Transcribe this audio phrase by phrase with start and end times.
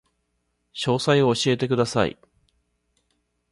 [0.73, 2.17] 詳細を教えてください